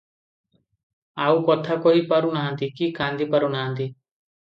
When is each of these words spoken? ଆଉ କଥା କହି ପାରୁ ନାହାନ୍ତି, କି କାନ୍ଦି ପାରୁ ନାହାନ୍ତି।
ଆଉ 1.27 1.37
କଥା 1.51 1.79
କହି 1.85 2.03
ପାରୁ 2.15 2.35
ନାହାନ୍ତି, 2.41 2.73
କି 2.81 2.91
କାନ୍ଦି 3.01 3.33
ପାରୁ 3.37 3.55
ନାହାନ୍ତି। 3.59 3.93